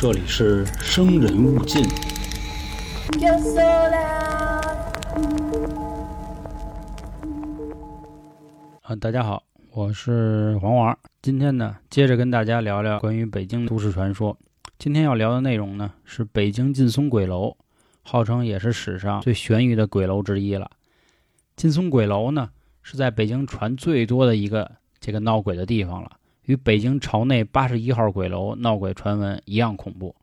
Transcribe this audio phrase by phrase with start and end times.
[0.00, 1.84] 这里是生人勿近。
[8.82, 9.42] 啊，大家好，
[9.72, 10.96] 我是黄黄。
[11.20, 14.38] 今天呢，接着跟大家聊聊关于北京都市传说。
[14.78, 17.56] 今天要聊的内容呢，是北京劲松鬼楼，
[18.04, 20.70] 号称也是史上最悬疑的鬼楼之一了。
[21.56, 22.50] 劲松鬼楼呢，
[22.84, 24.70] 是在北京传最多的一个
[25.00, 26.12] 这个闹鬼的地方了，
[26.48, 30.16] 与北京朝内八十一号鬼楼闹鬼传闻一样恐怖。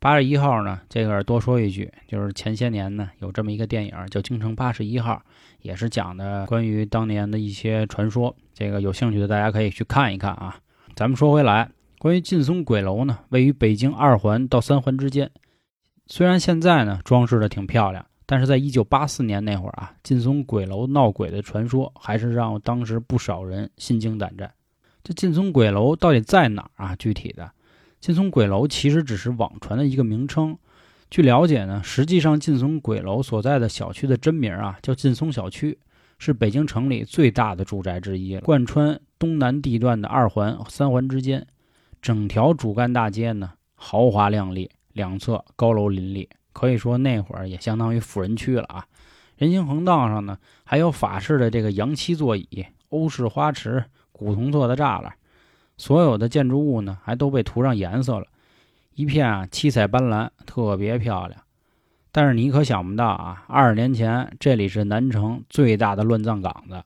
[0.00, 5.14] 八十一号呢，这个多说一句，就是前些年呢，有这么一个电影叫《京城八十一号》，
[5.62, 8.34] 也是讲的关于当年的一些传说。
[8.52, 10.58] 这个有兴趣的大家可以去看一看啊。
[10.96, 15.30] 咱们说回来，关于劲松鬼楼呢，位于北京二环到三环之间。
[16.08, 24.50] 虽然现在呢装饰的挺漂亮，但是在一九八四年那会儿啊，劲松鬼楼闹鬼的传说还是让当时不少人心惊胆战。
[25.02, 26.96] 这劲松鬼楼到底在哪儿啊？
[26.96, 27.50] 具体的？
[28.00, 30.56] 劲松鬼楼其实只是网传的一个名称。
[31.10, 35.78] 据了解呢，实际上劲松鬼楼所在的小区的真名啊叫劲松小区，
[36.18, 41.46] 是北京城里最大的住宅之一，贯穿东南地段的二环、三环之间。
[42.00, 48.86] 整条主干大街呢豪华亮丽，两侧高楼林立，可以说那会儿也相当于富人区了啊。
[49.36, 53.84] 人行横道上呢还有法式的这个洋漆座椅、欧式花池、
[54.20, 55.10] 古铜做的栅栏。
[55.78, 58.26] 所有的建筑物呢，还都被涂上颜色了，
[58.94, 61.40] 一片啊七彩斑斓，特别漂亮。
[62.12, 66.82] 但是你可想不到啊，二十年前这里是南城最大的乱葬岗子，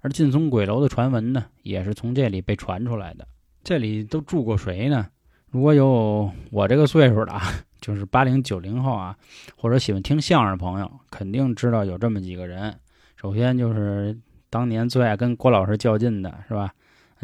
[0.00, 3.26] 而劲松鬼楼的传闻呢，也是从这里被传出来的。
[3.64, 5.08] 这里都住过谁呢？
[5.50, 7.34] 如果有我这个岁数的，
[7.80, 9.16] 就是八零九零后啊，
[9.56, 12.72] 或者喜欢听相声朋友，肯定知道有这么几个人。
[13.16, 14.16] 首先就是
[14.50, 16.72] 当年最爱跟郭老师较劲的，是吧？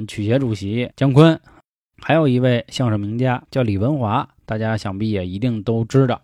[0.09, 1.39] 曲协主席姜昆，
[1.98, 6.20] 还有一位相声名家叫李文华，大家想必也一定都知道，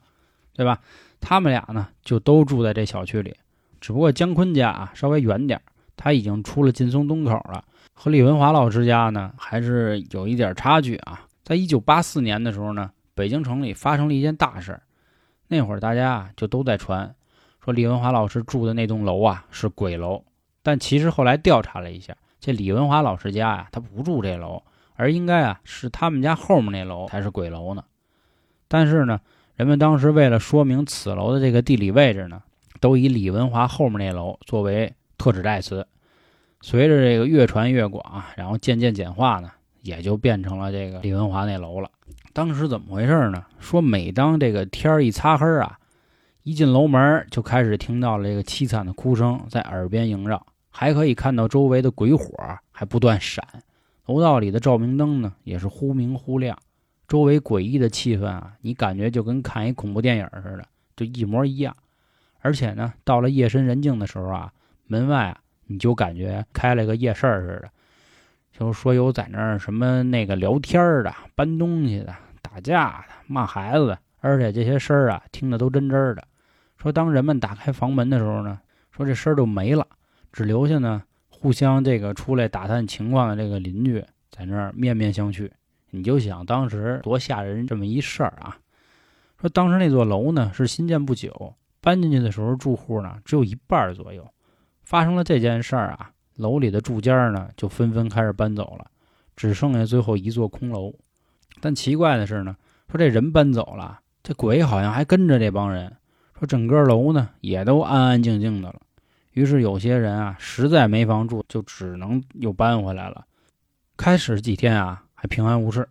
[0.55, 0.81] 对吧？
[1.21, 3.37] 他们俩呢就都住在这小区里，
[3.81, 5.61] 只不过姜昆家啊稍微远点
[5.97, 11.27] 他已经出了劲松东口了，和李文华老师家呢还是有一点差距啊。
[11.45, 14.81] 在一九八四年的时候呢，北京城里发生了一件大事
[15.47, 17.15] 那会儿大家啊就都在传，
[17.65, 20.23] 说李文华老师住的那栋楼啊是鬼楼，
[20.69, 22.15] 但其实后来调查了一下。
[22.39, 24.63] 这李文华老师家呀，他不住这楼，
[24.97, 27.83] 而应该啊是他们家后面那楼才是鬼楼呢。
[28.69, 29.19] 但是呢，
[29.57, 32.43] 人们当时为了说明此楼的这个地理位置呢，
[32.81, 35.87] 都以李文华后面那楼作为特指代词。
[36.61, 41.91] 随着这个越传越广，然后渐渐简化呢，也就变成了这个李文华那楼了。
[42.35, 43.43] 当时怎么回事呢？
[43.59, 45.79] 说每当这个天儿一擦黑啊，
[46.43, 50.47] 一进楼门就开始听到了这个凄惨的哭声在耳边萦绕。
[50.81, 52.33] 还可以看到周围的鬼火
[52.71, 53.45] 还不断闪，
[54.07, 56.57] 楼道里的照明灯呢也是忽明忽亮，
[57.09, 61.77] 周围诡异的气氛啊，你感觉就跟看一恐怖电影似的，就一模一样。
[62.39, 64.53] 而且呢，到了夜深人静的时候啊，
[64.87, 67.71] 门外啊你就感觉开了个夜市似的，
[68.53, 76.23] 就说有在那儿什么那个聊天的、搬东西的、打架的、骂孩子的，而且这些声儿啊听得都真真的。
[76.77, 78.61] 说当人们打开房门的时候呢，
[78.93, 79.85] 说这声儿就没了。
[80.33, 85.51] 只留下呢，互相这个出来打探情况的这个邻居在那儿面面相觑。
[85.91, 88.59] 你就想当时多吓人这么一事儿啊！
[89.41, 94.29] 说当时那座楼呢是新建不久，搬进去的时候住户呢只有一半左右。
[94.83, 98.91] 发生了这件事儿啊，楼里的住家呢就纷纷开始搬走了，
[99.35, 100.93] 只剩下最后一座空楼。
[101.61, 102.57] 但奇怪的是呢，
[102.91, 105.97] 说这人搬走了，这鬼好像还跟着这帮人。
[106.39, 108.81] 说整个楼呢也都安安静静的了。
[109.39, 113.25] 于是有些人啊，实在没房住，就只能又搬回来了。
[113.97, 115.89] 开始几天啊，还平安无事，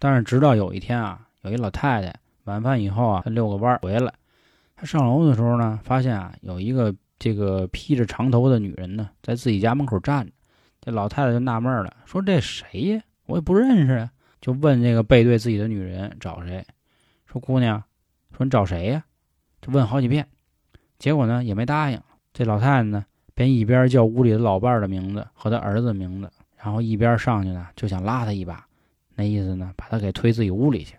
[0.00, 4.12] 但是直到有一天啊，有一老太太晚饭以后啊，她遛个弯回来，
[4.74, 10.32] 她上楼的时候呢，发现啊，有一个这个披着长头的女人呢，在自己家门口站着。
[10.80, 13.00] 这老太太就纳闷了，说：“这谁呀？
[13.26, 14.10] 我也不认识啊。”
[14.42, 16.66] 就问这个背对自己的女人找谁？
[17.26, 17.80] 说：“姑娘，
[18.36, 19.04] 说你找谁呀？”
[19.62, 20.26] 就问好几遍，
[20.98, 22.00] 结果呢也没答应。
[22.38, 23.04] 这老太太呢，
[23.34, 28.64] 便一边叫屋里的老伴儿的名字和他儿子的名字，然后一边上去呢，就想拉他一把，
[29.16, 30.94] 那意思呢，把他给推自己屋里去。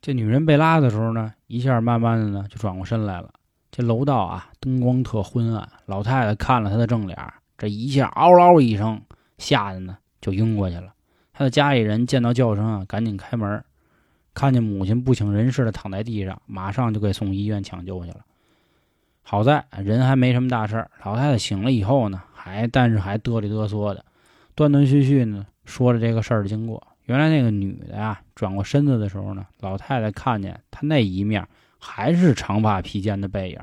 [0.00, 3.28] 这女人被拉的时候呢，一下慢慢的呢就转过身来了。
[3.70, 7.18] 这楼道啊，灯光特昏暗，老太太看了他的正脸，
[7.58, 8.98] 这一下嗷嗷一声，
[9.36, 10.94] 吓得呢就晕过去了。
[11.34, 13.62] 他的家里人见到叫声啊，赶紧开门，
[14.32, 18.20] 看见母亲不省人事的躺在地上，马上就给送医院抢救去了。
[19.30, 24.02] 好在人还没什么大事儿，老太太醒了以后呢，还但是还嘚里嘚嗦的，
[24.54, 26.82] 断断续续呢说了这个事儿的经过。
[27.04, 31.46] 原来那个女的呀，转过身子的时候呢，老太太看见她那一面
[31.78, 33.58] 还是长发披肩的背影。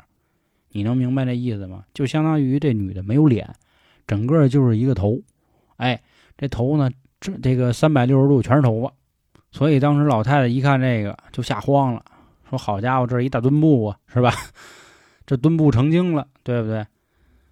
[0.69, 1.83] 你能明白那意思吗？
[1.95, 3.51] 就相当于这女的没有脸，
[4.05, 5.19] 整个就是一个头。
[5.77, 5.99] 哎，
[6.37, 8.93] 这头呢，这这个三百六十度全是头发。
[9.51, 12.05] 所以当时老太太一看这个就吓慌了，
[12.47, 14.31] 说：“好家伙，这是一大墩布啊，是吧？
[15.25, 16.85] 这墩布成精了，对不对？”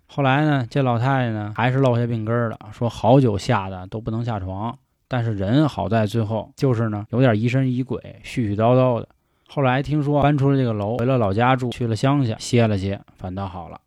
[0.06, 4.78] 后来呢，这老太太呢还是落下病根儿了，说好久吓得都不能下床。
[5.08, 9.08] 但是人好在最后就是呢，有点疑神疑鬼、絮絮叨叨的。
[9.48, 13.80] 后来听说搬出了这个楼，回了老家住，去了乡下歇了歇，反倒好了。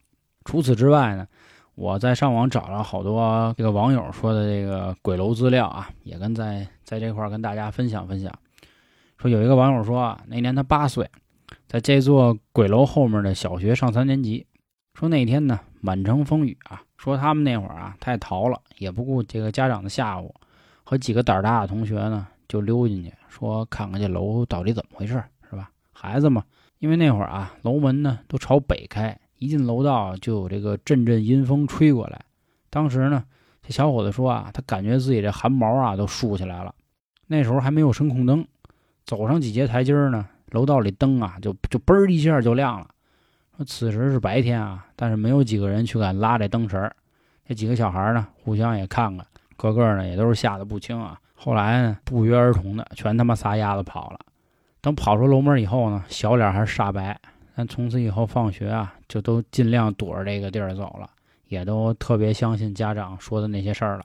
[0.44, 1.26] 除此之外呢，
[1.74, 8.32] 我在上网找了好多这个网友说的这个鬼楼资料啊，也跟在在这块儿跟大家分享分享。
[9.18, 11.08] 说有一个网友说，那年他八岁，
[11.66, 14.46] 在这座鬼楼后面的小学上三年级。
[14.94, 20.30] 说那天呢，满城风雨啊，说他们那会儿啊太淘了，也不顾这个家长的吓唬。
[20.84, 25.70] 和几个胆大的同学呢，就溜进去说看看这楼到底怎么回事，是吧？
[25.92, 26.44] 孩子嘛，
[26.78, 32.24] 因为那会儿啊，楼门呢都朝北开，一进楼道就有这个阵阵阴风吹过来。
[32.70, 33.24] 当时呢，
[33.62, 36.74] 这小伙子说啊，他感觉自己这汗毛啊都竖起来了。
[37.26, 38.46] 那时候还没有声控灯，
[39.04, 42.88] 走上几节台阶呢，楼道里灯啊就就嘣儿一下就亮了。
[43.56, 46.94] 说此时是白天啊，但是没有几个人去敢拉这灯绳儿
[47.46, 49.26] 这几个小孩呢，互相也看看。
[49.56, 51.18] 个个呢也都是吓得不轻啊！
[51.34, 54.20] 后来呢，不约而同的全他妈撒丫子跑了。
[54.82, 57.18] 等跑出楼门以后呢，小脸还是煞白。
[57.54, 61.08] 但从此以后放学啊，就都尽量躲着这个地儿走了，
[61.48, 64.04] 也都特别相信家长说的那些事儿了。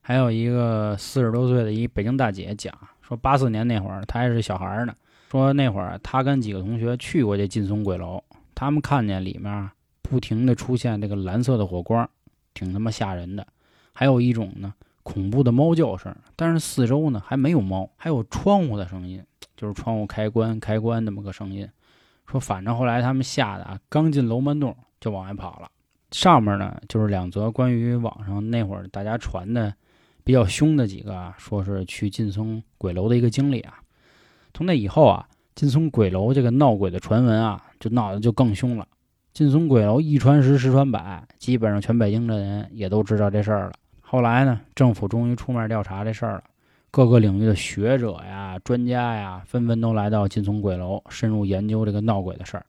[0.00, 4.94] 还有一个四十多岁的一北京大姐讲说，八四年那会儿她还是小孩呢，
[5.32, 8.22] 说那会儿他跟几个同学去过这劲松鬼楼，
[8.54, 9.70] 他们看见里面
[10.02, 12.06] 不停的出现这个蓝色的火光，
[12.52, 13.46] 挺他妈吓人的。
[13.94, 14.74] 还有一种呢。
[15.04, 19.20] 恐怖的猫叫声，但是四周呢还没有猫，还有窗户的声音，
[19.56, 21.68] 就是窗户开关开关那么个声音。
[22.24, 25.68] 说反正后来他们吓得啊，刚进楼门洞就往外跑了。
[26.12, 29.74] 上面呢就是两则关于网上那会儿大家传的
[30.22, 33.81] 比较凶的几个啊，说是去劲松鬼楼的一个经历啊。
[34.54, 38.86] 从那以后啊，劲松鬼楼这个闹鬼的传闻啊，就闹得就更凶了。
[39.32, 43.72] 劲松鬼楼一传十，十传百，基本上全北京的人也都知道这事儿了。
[44.00, 46.44] 后来呢，政府终于出面调查这事儿了，
[46.90, 52.66] 各个领域的学者呀、专家呀，纷纷都来到劲松鬼楼，深入研究这个闹鬼的事儿。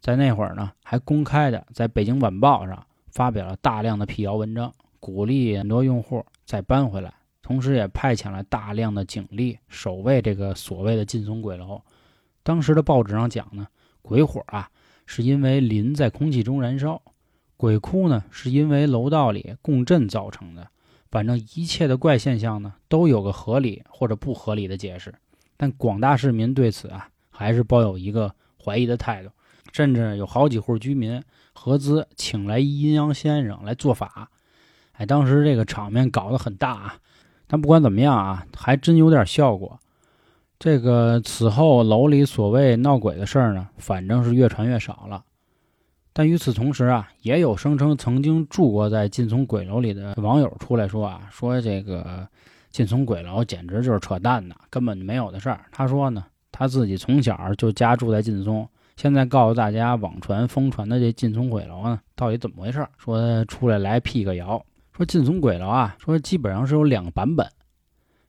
[0.00, 4.70] 在那会儿呢，还公开的在北京晚报上发表了大量的辟谣文章，
[5.00, 7.12] 鼓励很多用户再搬回来，
[7.42, 11.80] 同时也派遣了大量的警力守卫这个所谓的劲松鬼楼。
[12.42, 13.66] 当时的报纸上讲呢，
[14.02, 14.70] 鬼火啊，
[15.06, 17.00] 是因为磷在空气中燃烧。
[17.56, 20.68] 鬼哭呢，是因为楼道里共振造成的。
[21.10, 25.14] 反正一切的怪现象呢，都有个合理或者不合理的解释。
[25.56, 29.30] 但广大市民对此啊，还是抱有一个怀疑的态度。
[29.70, 34.30] 甚至有好几户居民合资请来阴阳先生来做法。
[34.92, 36.98] 哎，当时这个场面搞得很大啊。
[37.48, 39.80] 但不管怎么样啊，还真有点效果。
[40.60, 45.24] 这个此后楼里所谓闹鬼的事儿呢，反正是越传越少了。
[46.12, 52.26] 但与此同时啊，也有声称曾经住过在劲松鬼楼里的网友出来说啊，说这个
[52.70, 55.60] 劲松鬼楼简直就是扯淡呢，根本没有的事儿。
[55.70, 62.84] 他说呢，他自己从小就家住在劲松，现在告诉大家网传疯传的这劲松鬼楼呢，到底怎么回事？
[62.98, 64.60] 说出来来辟个谣，
[64.98, 67.48] 说进从鬼楼啊，说基本上是有两个版本，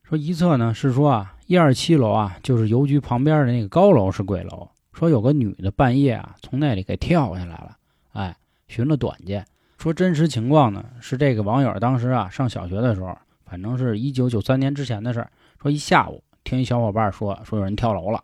[0.03, 7.75] 说一侧呢是说啊，一二七楼啊，就是邮局旁边的那个高楼是鬼楼，说有个女的半夜啊从那里给跳下来了。
[8.11, 9.43] 哎，寻了短见，
[9.79, 15.31] 说真实情况呢是这个网友当时啊上小学的时候，反正是一九九三年之前的事儿。
[15.59, 18.21] 说一下午听一小伙伴说说有人跳楼了，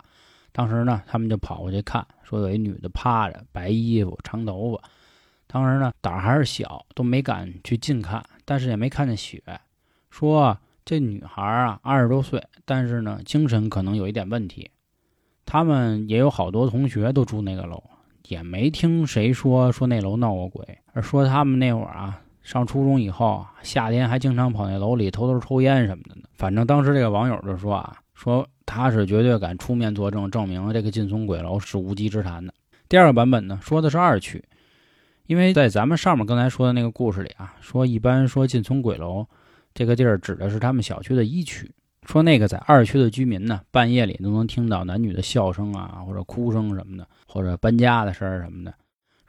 [0.52, 4.84] 当时呢他们就跑过去看，说有一女的趴着，白衣服长头发。
[5.48, 9.42] 当时呢胆儿还是小，都没敢去近看，但是也没看见血。
[10.10, 14.72] 说这女孩啊二十多岁，但是呢精神可能有一点问题。
[15.46, 17.84] 他们也有好多同学都住那个楼。
[18.28, 26.24] 也没听谁说说那楼闹过鬼，说他们那会儿啊，上初中以后，夏天还经常跑那楼里偷偷抽烟什么的呢。
[26.34, 32.52] 反正当时这个网友就说啊，说他是绝对敢出面作证，证明这个劲松鬼楼是无稽之谈的。
[32.90, 34.44] 第二个版本呢，说的是二区，
[35.28, 39.26] 因为在咱们上面刚才说的那个故事里啊，说一般说进村鬼楼
[39.74, 41.70] 这个地儿指的是他们小区的一区。
[42.04, 48.72] 说那个在二区的居民呢，半夜里都能听到男女的笑声啊，或者哭声什么的，或者搬家的事儿什么的。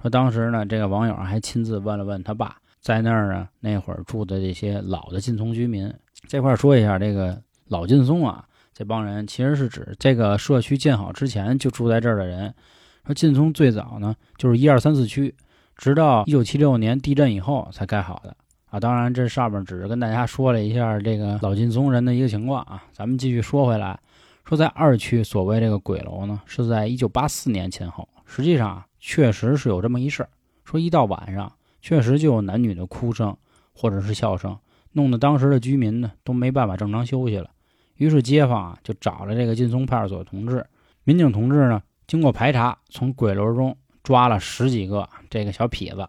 [0.03, 5.91] 说当时呢，这个网友还亲自问了问他爸，在那儿呢那会儿住的这些老的劲松居民。
[6.29, 12.55] 这块说一下，这个老劲松啊，这帮人其实是指这个社区建好之前就住在这儿的人。
[13.07, 15.35] 说劲松最早呢就是一二三四区，
[15.77, 18.37] 直到一九七六年地震以后才盖好的
[18.71, 18.81] 啊。
[18.81, 22.83] 当然这上面只是跟大家说了一下这个老劲松人的一个情况啊。
[22.93, 23.99] 咱们继续说回来，
[24.45, 30.29] 说在二区所谓这个鬼楼呢，是在一九八四年前后，实际上啊确实是有这么一事儿。
[30.65, 33.37] 说一到晚上，确实就有男女的哭声
[33.73, 34.57] 或者是笑声。
[34.93, 37.51] 弄得当时的居民呢都没办法正常休息了，
[37.97, 40.65] 于是街坊啊就找了这个劲松派出所同志，
[41.05, 43.77] 民警同志呢经过排查，从鬼楼中
[44.07, 46.09] 抓了十几个这个小痞子、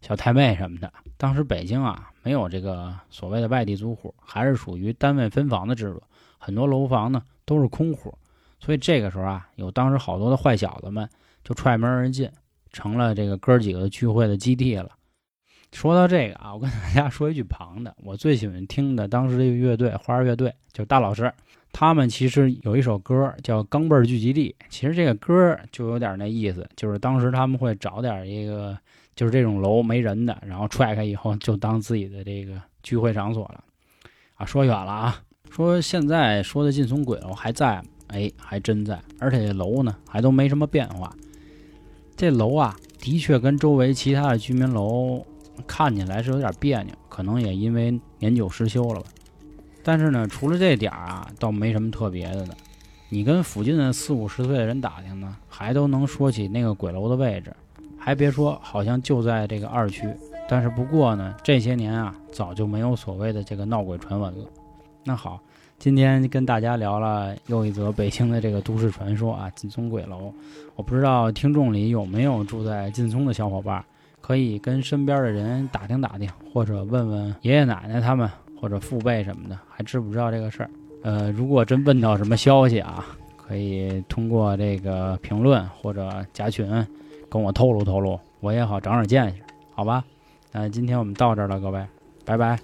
[0.00, 0.92] 小太妹什么的。
[1.16, 6.00] 当时北京啊没有这个所谓的外地租户，还是属于单位分房的制度，
[6.38, 8.16] 很多楼房呢都是空户，
[8.60, 11.10] 所以这个时候啊有当时好多的坏小子们
[11.42, 12.30] 就踹门而进，
[12.70, 14.92] 成了这个哥几个聚会的基地了。
[15.74, 21.30] 说到这个啊，我跟大家说一句旁的，我最喜欢听的当时这个乐队花儿乐队，就大老师，
[21.72, 28.78] 他们其实有一首歌叫《钢镚聚集地》，其实这个歌就有点那意思，就是当时他们会找点一个
[29.16, 32.54] 就是这种楼没人的，然后踹开以后就当自己的这个
[32.84, 33.64] 聚会场所了。
[34.36, 41.12] 啊，说远了啊，说现在说的劲松鬼楼还在，哎，还真在，而且这楼呢还都没什么变化。
[42.14, 45.26] 这楼啊，的确跟周围其他的居民楼。
[45.66, 49.06] 看起来是有点别扭，可能也因为年久失修了吧。
[49.82, 52.54] 但是呢，除了这点儿啊，倒没什么特别的呢。
[53.10, 57.54] 你跟附近的四五十岁的人打听呢，还都能说起那个鬼楼的位置。
[57.96, 60.08] 还别说，好像就在这个二区。
[60.48, 64.44] 但是不过呢，这些年啊，早就没有所谓的这个闹鬼传闻了。
[65.04, 65.40] 那好，
[65.78, 70.32] 今天跟大家聊了又一则北京的这个都市传说啊，劲松鬼楼。
[70.74, 73.84] 我不知道听众里有没有住在劲松的小伙伴。
[74.26, 78.26] 可以跟身边的人打听打听，或者问问爷爷奶奶他们，
[78.58, 80.70] 或者父辈什么的，还知不知道这个事儿？
[81.02, 83.04] 呃，如果真问到什么消息啊，
[83.36, 86.66] 可以通过这个评论或者加群
[87.28, 89.42] 跟我透露透露，我也好长长见识，
[89.74, 90.02] 好吧？
[90.52, 91.84] 那今天我们到这儿了，各位，
[92.24, 92.58] 拜拜。